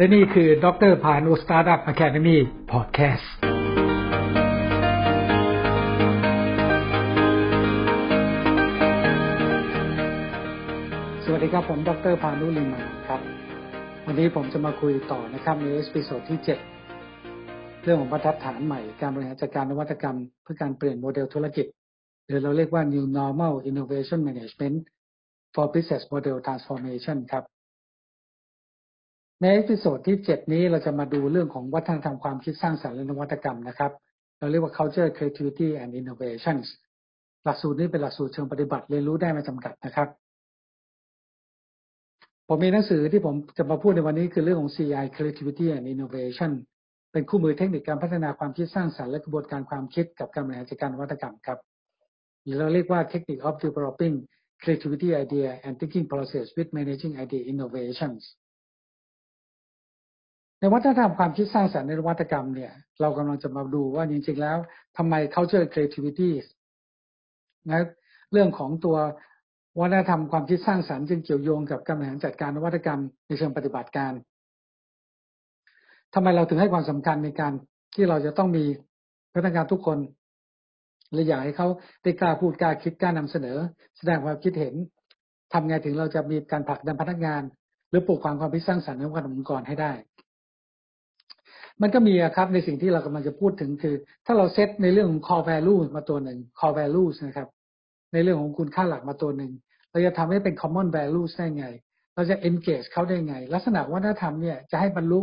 [0.00, 2.40] และนี่คือดรพานุ Startup Academy
[2.72, 3.32] พอดแคสต์
[11.24, 13.20] สวัสดีครับผมดรพานุลิมานนท์ครับ
[14.06, 16.38] วันนี้ผมจะมาคุยต่อนะครับใน episode ที่
[17.14, 21.66] 7 เรื่องของบรรทัดฐานใหม่ การบริหารจัดการนวัตกรรม เพื่อการเปลี่ยนโมเดลธุรกิจ
[22.26, 24.78] หรือเราเรียกว่า New Normal Innovation Management
[25.54, 27.44] for Business Model Transformation ครับ
[29.42, 33.92] ใน episode ที่ 7 นี้เราจะมาดูเรื่องของวัฒนธรรมความคิดสร้างสรรค์และนวัตกรรมนะครับ
[34.38, 36.66] เราเรียกว่า culture creativity and innovations
[37.44, 40.08] หลักสูตรนี้เป็นหลักสูตรเชิงปฏิบัติเรียนรู้ได้ไม่จำกัดนะครับ
[42.48, 46.50] ผมมีหนังสือที่ผมจะมาพูดในวันนี้คือเรื่องของ CI creativity and innovation
[47.12, 51.58] เป็นคู่มือเทคนิคการพัฒนาความคิดสร้างสรรค์และกระบวนการความคิดกับการบริหารจัดการนวัตกรรมครับ
[52.42, 54.14] หรือเราเรียกว่า Technique of Developing
[54.62, 58.22] Creativity Idea and Thinking Process with Managing Idea Innovations
[60.60, 64.56] ในวัฒนธรรมความคิดสร้างสรรค์ในนวัตกรรมเนี่ย เรากำลังจะมาดูว่าจริงๆแล้ว
[64.96, 66.30] ทำไม culture creativity
[67.70, 67.84] นะ
[68.32, 68.96] เรื่องของตัว
[69.80, 74.12] วัฒนธรรมความคิดสร้างสรรค์จึงเกี่ยวโยงกับการบริหารจัดการนวัตกรรมในเชิงปฏิบัติการ
[76.14, 77.52] ทำไมเราถึงให้ความสำคัญในการ
[77.94, 78.64] ที่เราจะต้องมี
[79.34, 79.98] พนักงานทุกคน
[81.14, 81.68] เราอยากให้เขา
[82.02, 83.56] ได้กล้าพูดกล้าคิดกล้านำเสนอ
[83.98, 84.74] แสดงความคิดเห็น
[85.52, 87.42] ทำไงถึงเราจะมีการผลักดันพนักงาน
[87.90, 89.08] หรือปลูกความความคิดสร้างสรรค์ในอ
[89.42, 89.92] งค์กรให้ได้
[91.82, 93.94] มันก็มีครับในสิ่งที่เรากำลังจะพูดถึงคือ
[94.26, 97.48] ถ้าเราเซตในเรื่องของ core value มาตัวหนึ่ง core values นะครับ
[98.12, 99.52] ในเรื่องของคุณค่าหลักมาตัวหนึ่ง
[99.90, 101.66] เราจะทำให้เป็น common values ได้ไง
[102.14, 105.20] เราจะ engage เขาได้ไง ลักษณะวัฒนธรรมเนี่ยจะให้บรรลุ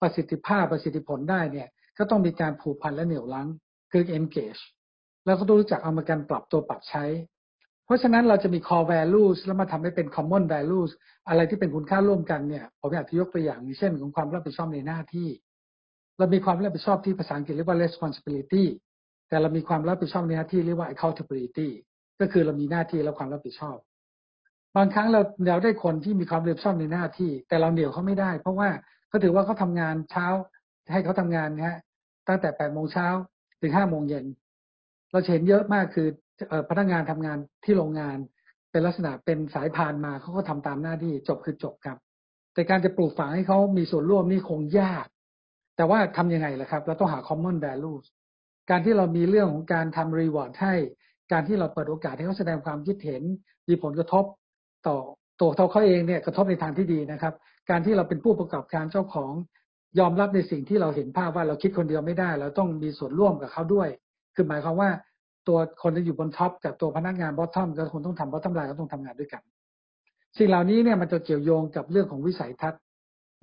[0.00, 3.48] ประสิทธิภาพประสิทธิผลได้เนี่ย ก็ต้องมีการผูกพันและเหนี่ยวรั้ง
[3.92, 4.62] คือ engage
[5.26, 7.04] แล้วก็ต้องรู้จักเอามาการปรับตัวปรับใช้
[7.84, 10.90] เพราะฉะนั้นเราจะมี core values แล้วมาทำให้เป็น common values
[11.28, 15.28] อะไรที่เป็นคุณค่าร่วมกันเนี่ยผมอยากจะยกตัวอย่างเช่นของความรับผิดชอบในหน้าที่
[16.18, 18.64] เรามีความรับผิดชอบที่ภาษาอังกฤษเรียกว่า responsibility
[19.28, 21.68] แต่เรามีความรับผิดชอบในหน้าที่เรียกว่า accountability
[22.20, 23.76] ก็คือเรามีหน้าที่และความรับผิดชอบ
[24.76, 28.68] บางครั้งเราเราได้คนที่มีความรับผิดชอบในหน้าที่ แต่เราเหนี่ยวเขาไม่ได้ เพราะว่า
[29.08, 30.26] เขาถือว่าเขาทางานเช้า
[30.92, 31.76] ให้เขาทำงานนะฮะ
[32.28, 33.06] ตั้งแต่แปดโมงเช้า
[33.62, 34.24] ถึงห้าโมงเย็น
[35.10, 36.08] เราเห็นเยอะมากคือ
[36.68, 38.16] พนักงานทำงานที่โรงงาน
[38.70, 41.98] เป็นลักษณะเป็นสายพานมาเขาก็ทำตามหน้าที่จบคือจบครับ
[42.54, 45.06] แต่การจะปลูกฝังให้เขามีส่วนร่วมนี่คงยาก
[45.76, 48.04] แต่ว่าทำยังไงล่ะครับ เราต้องหา common values
[48.70, 50.74] การที่เรามีเรื่องของการทำ reward ให้
[51.32, 53.22] การที่เราเปิดโอกาสให้เขาแสดงความคิดเห็น
[53.68, 54.24] มีผลกระทบ
[54.86, 54.96] ต่อ
[55.40, 57.34] ตัวเขาเองเนี่ยกระทบในทางที่ดีนะครับ
[57.70, 59.32] การที่เราเป็นผู้ประกอบการเจ้าของ
[59.98, 63.88] ยอมรับในสิ่งที่เราเห็นภาพว่าเราคิดคนเดียวไม่ได้ เราต้องมีส่วนร่วมกับเขาด้วย
[64.34, 64.90] คือหมายความว่า
[65.48, 69.42] ตัวคนที่อยู่บน top กับตัวพนักงาน bottom ก็คงต้องทำ bottom line ก็ต้องทำงานด้วยกัน
[70.38, 72.82] สิ่งเหล่านี้เนี่ยมันจะเกี่ยวโยงกับเรื่องของวิสัยทัศน์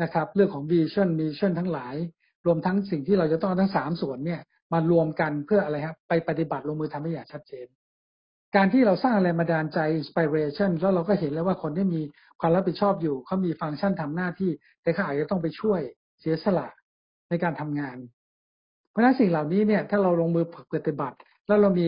[0.04, 1.96] นะครับ เรื่องของ vision mission ทั้งหลาย
[2.46, 4.42] รวมทั้งสิ่งที่เราจะต้องทั้งสามส่วนเนี่ย
[4.74, 7.68] มารวมกันเพื่ออะไรครับไปปฏิบัติลงมือทำให้อย่างชัดเจน
[8.56, 12.02] การที่เราสร้างแรงบันดาลใจ inspiration แล้วเราก็เห็นแล้วว่าคนที่มี
[12.40, 15.80] ความรับผิดชอบอยู่เขามีฟังก์ชันทำหน้าที่ แต่เขาอาจจะต้องไปช่วย
[16.20, 16.68] เสียสละ
[17.30, 17.98] ในการทำงาน
[18.90, 21.18] เพราะฉะนั้นสิ่งเหล่านี้เนี่ยถ้าเราลงมือปฏิบัติ
[21.48, 21.88] แล้วเรามี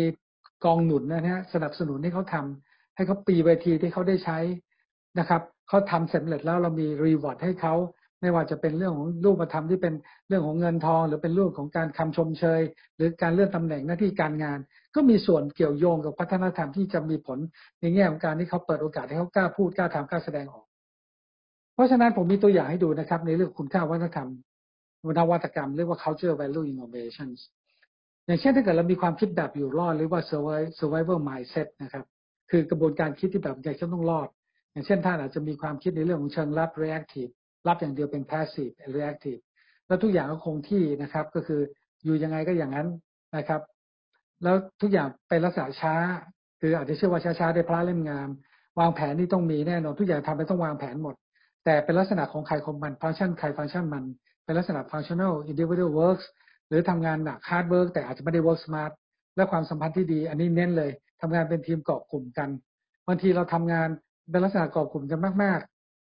[0.65, 4.37] กองหนุนนะฮะสนับสนุนให้เขาทำให้เขาปีเวทีที่เขาได้ใช้
[5.19, 7.73] นะครับเขาทำเสร็จแล้วเรามีรีวอร์ดให้เขา
[8.25, 9.93] ไม่ว่าจะเป็นเรื่องของรูปธรรมที่เป็น
[10.27, 12.61] เรื่องของเงินทอง หรือเป็นรื่องของการคำชมเชย
[12.95, 14.59] หรือการเลื่อนตำแหน่งหน้าที่การงาน
[14.95, 17.39] ก็มีส่วนเกี่ยวโยงกับพัฒนธรรมที่จะมีผล
[17.81, 20.65] ในแง่ของการที่เขาเปิดโอกาสให้เขากล้าพูดกล้าทำกล้าแสดงออก
[21.73, 24.29] เพราะฉะนั้นผมมีตัวอย่างให้ดูนะครับ ในเรื่องคุณค่าวัฒนธรรม
[25.17, 27.39] นวัตกรรมเรียกว่า culture value innovations
[28.25, 30.21] อย่างเช่นถ้าเกิดเรามีความคิดแบบอยู่รอดหรือว่า
[30.79, 32.05] survival mindset นะครับ
[32.51, 34.29] คือกระบวนการคิดที่แบบอยากจะต้องรอด
[34.71, 37.31] อย่างเช่นท่านอาจจะมีความคิดในเรื่องของเชิงรับ reactive
[37.67, 39.41] รับอย่างเดียวเป็น passive reactive
[39.87, 41.61] แล้วทุกอย่างก็คงที่นะครับ ก็คือ
[42.03, 42.87] อยู่ยังไงก็อย่างนั้น
[43.37, 43.61] นะครับ
[44.43, 45.95] แล้วทุกอย่างเป็นลักษณะช้า
[46.61, 48.29] คืออาจจะเชื่อว่าช้าๆได้พระเล่มงาม
[48.79, 51.15] วางแผนนี่ต้องมีแน่นอนทุกอย่างทำไปต้องวางแผนหมด
[51.65, 54.03] แต่เป็นลักษณะของใครของมันฟังก์ชันใครฟังก์ชันมัน
[54.45, 56.25] เป็นลักษณะ functional individual works
[56.67, 58.91] หรือทำงานหนัก hard work แต่อาจจะไม่ได้ work smart
[59.35, 60.91] และความสัมพันธ์ที่ดี อันนี้เน้นเลย
[61.21, 62.49] ทำงานเป็นทีมเกาะกลุ่มกัน
[63.07, 63.87] บางทีเราทำงาน
[64.31, 65.61] เป็นลักษณะเกาะกลุ่มกันมาก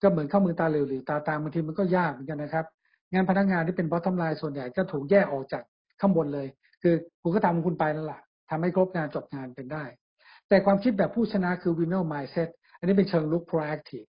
[0.02, 2.66] ก็เหมือนเข้ามือตาเหลวหรือตาตามบางทีมันก็ยากเหมือนกันนะครับ
[3.12, 5.62] งานพนักงานที่เป็นบอททอมไลน์ส่วนใหญ่ก็ถูกแยกออกจาก
[6.00, 6.46] ข้างบนเลย
[6.82, 8.20] คือคุณก็ทำคุณไปนั่นแหละ
[8.50, 9.84] ทำให้ครบงานจบงานเป็นได้
[10.48, 12.48] แต่ความคิดแบบผู้ชนะคือ winner mindset
[12.78, 14.08] อันนี้เป็นเชิงลุก proactive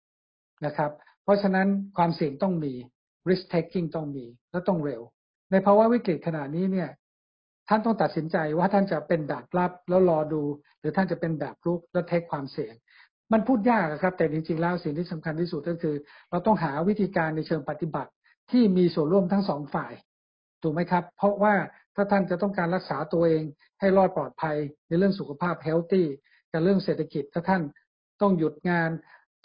[0.66, 0.90] นะครับ
[1.22, 1.66] เพราะฉะนั้น
[1.96, 2.72] ความเสี่ยงต้องมี
[3.28, 5.02] risk taking ต้องมี แล้วต้องเร็ว
[5.50, 6.90] ในภาวะวิกฤตขนาดนี้เนี่ย
[7.68, 10.42] ท่านต้องตัดสินใจว่าท่านจะเป็นแบบรับแล้วรอดู
[10.80, 12.74] หรือท่านจะเป็นแบบรุกแล้วเทคความเสี่ยง
[13.32, 15.94] มันพูดยากครับ แต่จริงๆแล้วสิ่งที่สำคัญที่สุดก็คือ
[16.30, 18.10] เราต้องหาวิธีการในเชิงปฏิบัติ
[18.50, 19.92] ที่มีส่วนร่วมทั้งสองฝ่าย
[20.62, 21.54] ถูกไหมครับ เพราะว่า
[21.94, 23.42] ถ้าท่านจะต้องการรักษาตัวเอง
[23.80, 24.56] ให้รอดปลอดภัย
[24.88, 26.06] ในเรื่องสุขภาพเฮลตี้
[26.52, 27.62] กับเรื่องเศรษฐกิจ ถ้าท่าน
[28.20, 28.90] ต้องหยุดงาน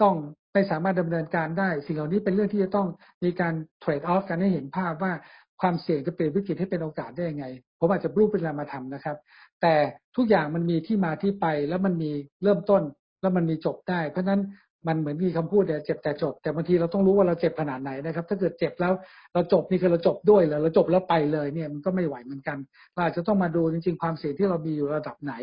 [0.02, 0.16] ต้อง
[0.54, 2.88] ไม่สามารถดำเนินการได้ สิ่งเหล่านี้เป็นเรื่องที่จะต้อง
[3.24, 5.14] มีการเทรดออฟกันให้เห็นภาพว่า
[5.62, 7.46] ความเสี่ยงจะเปลี่ยนวิกฤตให้เป็นโอกาสได้ยังไง
[7.80, 9.18] ผมอาจจะรูปเป็นรามาทำนะครับ
[9.62, 9.76] แต่
[10.16, 12.12] ทุกอย่างมันมีที่มาที่ไปแล้วมันมี
[12.44, 12.82] เริ่มต้น
[13.22, 14.42] แล้วมันมีจบได้ เพราะนั้น
[14.88, 18.94] มันเหมือนมีคำพูดเนี่ยเจ็บแต่จบ แต่บางทีเราต้องรู้ว่าเราเจ็บขนาดไหนนะครับ ถ้าเกิดเจ็บแล้ว
[19.34, 22.58] เราจบนี่คือเราจบด้วยเลยเราจบแล้วไปเลยเนี่ยมันก็ไม่ไหวเหมือนกัน
[22.94, 25.34] เราอาจจะต้องมาดูจริง ๆ ความเสี่ยงที่เรามีอยู่ระดับไหน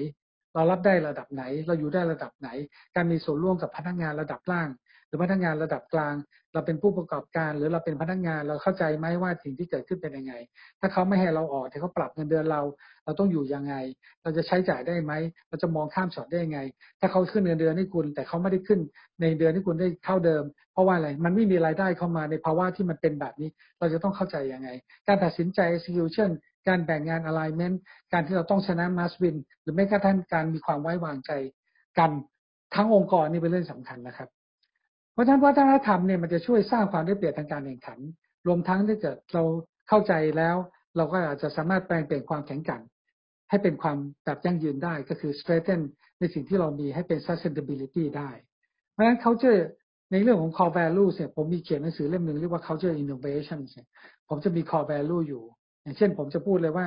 [0.54, 2.48] เรารับได้ระดับไหน เราอยู่ได้ระดับไหน
[2.94, 4.68] การมีส่วนร่วมกับพนักงานระดับล่าง
[5.06, 6.14] หรือพนักงานระดับกลาง
[6.56, 10.34] เราเป็นผู้ประกอบการหรือเราเป็นพนักงาน เราเข้าใจไหมว่าสิ่งที่เกิดขึ้นเป็นยังไง
[10.80, 12.62] ถ้าเขาไม่ให้เราออกแต่เขาปรับเงินเดือนเรา
[13.04, 13.74] เราต้องอยู่ยังไง
[14.22, 15.12] เราจะใช้จ่ายได้ไหม
[15.48, 16.60] เราจะมองข้ามช็อตได้ยังไง
[17.00, 18.80] ถ้าเขาขึ้นเงินเดือนให้คุณ แต่เขาไม่ได้ขึ้น
[19.20, 24.68] ในเดือนที่คุณได้เท่าเดิม เพราะว่าอะไร มันไม่มีรายได้เข้ามาในภาวะที่มันเป็นแบบนี้ เราจะต้องเข้าใจยังไง
[25.06, 26.30] การตัดสินใจ execution
[26.68, 27.76] การแบ่งงาน alignment
[28.12, 31.30] การที่เราต้องชนะ must win หรือแม้กระทั่งการมีความไว้วางใจ
[31.98, 32.10] กัน
[32.74, 34.28] ทั้งองค์กรนี่เป็นเรื่องสำคัญนะครับ
[35.16, 37.98] เพราะฉะนั้นวัฒนธรรมเนี่ยมันจะช่วยสร้างความได้เปรียบทางการแข่งขัน
[38.46, 39.42] รวมทั้งถ้าเกิดเรา
[39.88, 40.56] เข้าใจแล้ว
[40.96, 42.82] เราก็อาจจะสามารถแปลงเปลี่ยนความแข็งแกร่ง
[43.50, 45.80] ให้เป็นความแบบยั่งยืนได้ก็คือ strengthen
[46.18, 48.30] ในสิ่งที่เรามีให้เป็น sustainability ได้
[48.92, 49.60] เพราะฉะนั้น culture
[50.12, 53.60] ในเรื่องของ core value เนี่ยผมมีเขียนหนังสือเล่มหนึ่งเรียกว่า culture innovation
[54.28, 55.42] ผมจะมี core value อยู่
[55.82, 56.86] อย่างเช่น ผมจะพูดเลยว่า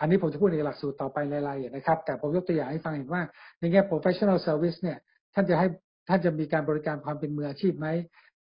[0.00, 3.22] อันนี้ผมจะพูดในหลักสูตรต่อไปรายละเอียดนะครับ แต่ผมยกตัวอย่างให้ฟังเห็นว่า
[3.60, 4.98] ในแง่ professional service เนี่ย
[5.34, 5.68] ท่านจะให้
[6.12, 7.88] ท่านจะมีการบริการความเป็นมืออาชีพไหม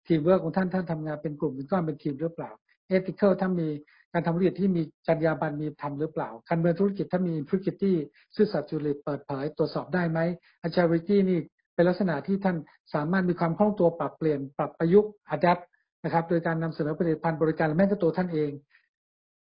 [0.07, 2.51] ทีมเวิร์กของท่านท่านทำงานเป็นกลุ่มเป็นก้อนเป็นทีมหรือเปล่า
[2.87, 3.69] ethical ท่านมี
[4.13, 7.95] การทำธุรกิจที่มีจรรยาบรรณมีธรรมหรือเปล่า การเมืองธุรกิจถ้ามีธุรกิจที่
[8.35, 10.19] ซื่อสัตย์สุจริตเปิดเผยตรวจสอบได้ไหม
[10.61, 11.39] agility นี่
[11.73, 12.57] เป็นลักษณะที่ท่าน
[12.93, 15.59] สามารถมีความคล่องตัวปรับเปลี่ยนปรับประยุกต์ adapt
[16.03, 18.51] นะครับโดยการนำเสนอผลิตภัณฑ์บริการและแม้กระตัวท่านเอง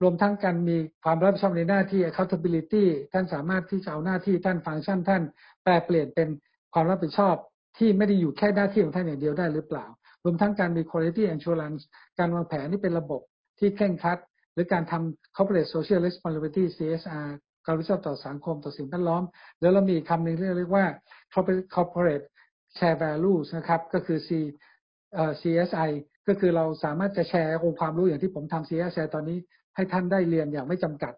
[0.03, 5.23] รวมทั้งการมีความรับผิดชอบในหน้าที่ accountability ท่านสามารถที่จะเอาหน้าที่ท่านฟังก์ชันท่าน
[5.63, 6.29] แปลเปลี่ยนเป็น
[6.75, 7.37] ความรับผิดชอบ
[7.77, 9.87] ที่ไม่ได้อยู่แค่หน้าที่ของท่านอย่างเดียวได้หรือเปล่า
[10.25, 11.83] รวมทั้งการมี quality assurance
[12.19, 13.21] การวางแผนที่เป็นระบบ
[13.59, 14.19] ที่เคร่งครัด
[14.55, 17.27] หรือการทำ corporate social responsibility CSR
[17.65, 19.23] การรับผิดชอบต่อสังคมต่อสิ่งแวดล้อม
[19.61, 20.87] แล้วเรามีคำหนึ่งที่เรียกว่า
[21.75, 22.27] corporate
[22.77, 24.31] share values นะครับ ก็คือ C
[25.41, 25.91] CSI
[26.29, 29.39] ก็คือเราสามารถจะแชร์องค์ความรู้อย่างที่ผมทำ CSI ตอนนี้
[29.77, 31.13] ให้ท่านได้เรียนอย่างไม่จำกัด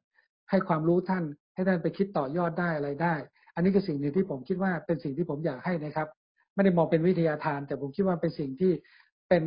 [0.51, 1.25] ให้ความรู้ท่าน
[1.55, 3.15] ให้ท่านไปคิดต่อยอดได้อะไรได้
[3.55, 6.09] อันนี้คือสิ่งหนึ่งที่ผมคิดว่าเป็นสิ่งที่ผมอยากให้นะครับ
[6.57, 8.73] ไม่ได้มองเป็นวิทยาทาน แต่ผมคิดว่าเป็นสิ่งที่
[9.29, 9.43] เป็น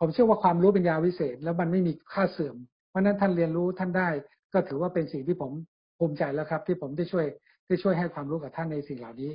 [0.00, 2.56] ผมเชื่อว่าความรู้เป็นยาวิเศษ แล้วมันไม่มีค่าเสื่อม
[2.88, 4.08] เพราะนั้นท่านเรียนรู้ท่านได้
[4.52, 5.52] ก็ถือว่าเป็นสิ่งที่ผม
[5.98, 7.26] ภูมิใจแล้วครับ ที่ผมได้ช่วย
[7.68, 9.32] ได้ช่วยให้ความรู้กับท่านในสิ่งเหล่านี้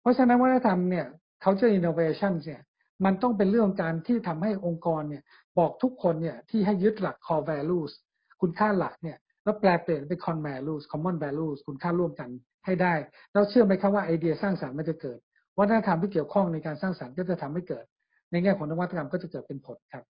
[0.00, 1.06] เพราะฉะนั้นวัฒนธรรมเนี่ย
[1.42, 2.60] culture innovation เนี่ย
[3.04, 5.22] มันต้องเป็นเรื่องการที่ทำให้องค์กรเนี่ย
[5.58, 7.92] บอกทุกคนเนี่ยที่ให้ยึดหลัก core values
[8.40, 12.30] คุณค่าหลักเนี่ยแล้วแปลเปลี่ยนเป็น common values common values คุณค่าร่วมกัน
[12.66, 12.94] ให้ได้
[13.32, 15.18] แล้วเชื่อไหมครับว่าไอเดียสร้างสรรค์มันจะเกิด
[15.58, 17.84] วัฒนธรรมที่เกี่ยวข้องในการสร้างสรรค์ก็จะทำให้เกิด
[18.30, 20.04] ในแง่ของนวัตกรรมก็จะเกิดเป็นผลครับ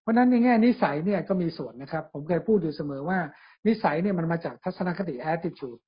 [0.00, 3.18] เพราะนั้นในแง่นิสัยเนี่ยก็มีส่วนนะครับ ผมเคยพูดอยู่เสมอว่า
[3.66, 5.80] นิสัยเนี่ยมันมาจากทัศนคติ attitude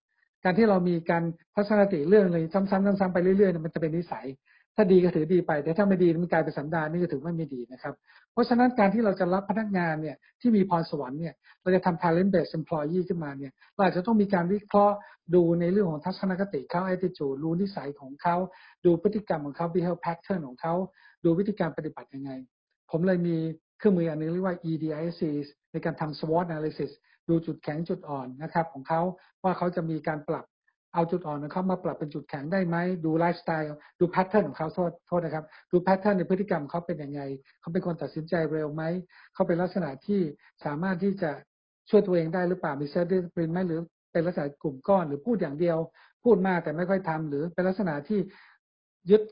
[0.44, 1.22] การที่เรามีการ
[1.56, 4.26] ทัศนคติเรื่องเลยซ้ำๆซ้ำๆไปเรื่อยๆมันจะเป็นนิสัย
[4.80, 7.94] ถ้าดีก็ถือดีไป แต่ถ้าไม่ดีมันกลายเป็นสันดานนี่ก็ถือว่าไม่ดีนะครับ
[8.32, 14.96] เพราะฉะนั้นการที่เราจะรับพนักงานเนี่ยที่มีพรสวรรค์เนี่ยเราจะทำ talent based employee ขึ้นมาเนี่ยเราอาจจะต้องมีการวิเคราะห์
[15.34, 18.36] ดูในเรื่องของทัศนคติเขา attitude รู้นิสัยของเขา
[18.84, 20.74] ดูพฤติกรรมของเขา behavior pattern ของเขา
[21.24, 22.30] ดูวิธีการปฏิบัติยังไง
[22.90, 23.36] ผมเลยมี
[23.78, 25.22] เครื่องมืออันนึงเรียกว่า EDIC
[25.72, 26.90] ในการทำ SWOT analysis
[27.28, 29.02] ดูจุดแข็งจุดอ่อนนะครับของเขา
[29.42, 30.44] ว่าเขาจะมีการปรับ
[30.98, 33.68] เอาจุดอ่อนของเขามาปรับเป็นจุดแข็งได้ไหมดูไลฟ์สไตล์
[34.00, 37.20] ดู pattern ของเขาโทษโทษนะครับ ดู pattern ในพฤติกรรมเขาเป็นยังไง
[37.60, 38.82] เขาเป็นคนตัดสินใจเร็วไหม
[39.34, 40.20] เขาเป็นลักษณะที่
[40.64, 41.30] สามารถที่จะ
[41.90, 43.80] ช่วยตัวเองได้หรือเปล่ามี self-discipline ไหมหรือ
[44.12, 45.78] เป็นลักษณะกลุ่มก้อนหรือพูดอย่างเดียว
[46.24, 48.20] พูดมากแต่ไม่ค่อยทำหรือเป็นลักษณะที่
[49.10, 49.22] ยึด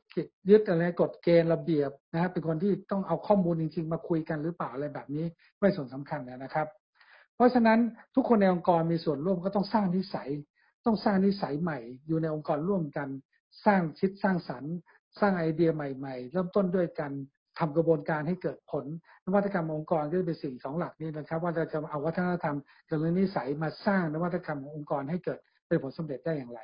[0.51, 5.27] ยึดอะไรกฎเกณฑ์ระเบียบนะครับเป็นคนที่ต้องเอาข้อมูลจริง ๆ มาคุยกันหรือเปล่าอะไรแบบนี้
[5.59, 6.69] ไม่ส่วนสำคัญนะครับ
[7.37, 7.79] เพราะฉะนั้น
[8.15, 10.31] ทุกคนในองค์กรมีส่วนร่วมก็ต้องสร้างนิสัย
[10.87, 13.09] ต้องสร้างนิสัยใหม่ อยู่ในองค์กรร่วมกัน
[13.65, 14.75] สร้างชิดสร้างสรรค์
[15.21, 17.13] สร้างไอเดียใหม่ ๆ เริ่มต้นด้วยกัน
[17.59, 18.85] ทำกระบวนการให้เกิดผล
[19.25, 22.57] นวัตกรรมองค์กรก็เป็นสิ่งสองหลักนี้นะครับ ว่าเราจะเอาวัฒนธรรม
[22.89, 25.39] กับเรื่องนิสัยมาสร้างนวัตกรรมขององค์กรให้เกิด
[25.69, 26.61] เป็นผลสำเร็จได้อย่างไร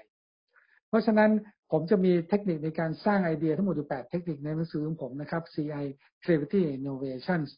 [0.88, 1.31] เพราะฉะนั้น
[1.73, 5.85] ผมจะมีเทคนิคในการสร้างไอเดียทั้งหมดอยู่8เทคนิคในหนังสือของผมนะครับ CI
[6.23, 7.49] Creativity Innovations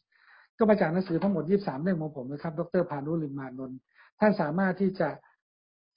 [0.57, 3.79] ก็มาจากหนังสือทั้งหมด 23 เล่มของผมนะครับ ดรพานุลิมานนท์
[4.19, 5.09] ท่านสามารถที่จะ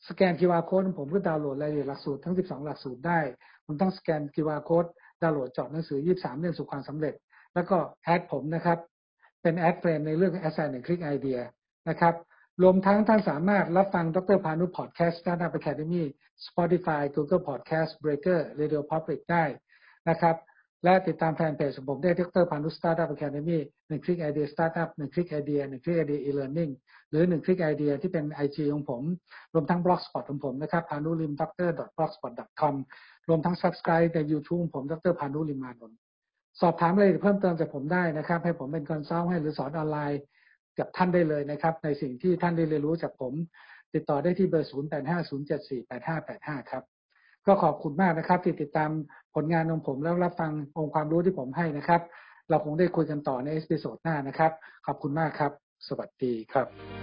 [0.06, 3.20] สแกน QR code ผมก็ดาวน์โหลดรายละเอียดหลักสูตรทั้ง 12 หลักสูตรได้
[3.66, 4.88] ผมต้องสแกน QR code
[5.22, 7.14] ดาวน์โหลดจอดหนังสือ 23 เรื่องสู่ความสำเร็จ
[7.54, 8.78] แล้วก็ add ผมนะครับ
[9.42, 11.38] เป็น add friend ใน Line at sign หนึ่งคลิกไอเดีย
[11.88, 12.14] นะครับ
[12.62, 16.04] รวมทั้งท่านสามารถรับฟังดรพานุพอดแคสต์ Startup Academy
[16.46, 19.44] Spotify Google Podcast Breaker Radio Public ได้
[20.08, 20.36] นะครับ
[20.84, 23.58] และติดตามแฟนเพจของผมได้ที่ดรพานุ Startup Academy
[23.88, 26.72] หนึ่งคลิกไอเดีย Startup หนึ่งคลิกไอเดียหนึ่งคลิกไอเดีย e-learning
[27.10, 29.02] หรือหนึ่งคลิกไอเดียที่เป็น IG ของผม
[29.54, 32.74] รวมทั้ง blogspot ของผมนะครับ p a n u l i m d r blogspot com
[33.28, 35.98] รวมทั้ง subscribe ใน YouTube ของผมดรพานุลิมานนท์
[36.60, 40.20] สอบถามอะไรเพิ่มเติมจากผมได้นะครับ ให้ผมเป็น consult ให้หรือสอนออนไลน์
[40.78, 43.32] กับท่านได้เลยนะครับ ในสิ่งที่ท่านได้เรียนรู้จากผม
[43.94, 46.84] ติดต่อได้ที่เบอร์ 0850748585 ครับ
[47.48, 48.90] ก็ขอบคุณมากนะครับที่ติดตาม
[49.34, 52.00] ผลงานของผมแล้วรับฟังองค์ความรู้ที่ผมให้นะครับ
[52.48, 54.52] เราคงได้คุยกันต่อในเอพิโซดหน้านะครับ
[54.86, 55.52] ขอบคุณมากครับ
[55.88, 56.97] สวัสดีครับ